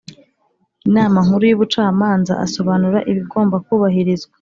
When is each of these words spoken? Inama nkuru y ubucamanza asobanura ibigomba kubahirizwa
Inama 0.87 1.17
nkuru 1.25 1.43
y 1.47 1.55
ubucamanza 1.57 2.33
asobanura 2.45 2.99
ibigomba 3.11 3.55
kubahirizwa 3.65 4.29